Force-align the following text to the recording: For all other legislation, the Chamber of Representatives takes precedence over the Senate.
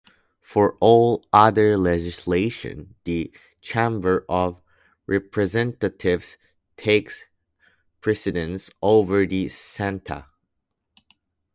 For 0.41 0.77
all 0.79 1.27
other 1.31 1.77
legislation, 1.77 2.95
the 3.03 3.31
Chamber 3.61 4.25
of 4.27 4.59
Representatives 5.05 6.37
takes 6.75 7.23
precedence 8.01 8.71
over 8.81 9.27
the 9.27 9.47
Senate. 9.47 10.23